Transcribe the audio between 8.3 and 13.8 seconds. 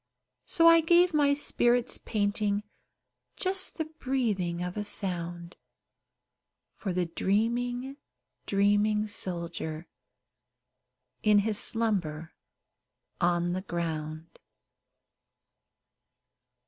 dreaming soldier, In his slumber on the